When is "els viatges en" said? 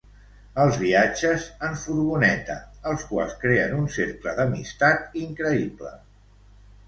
0.61-1.75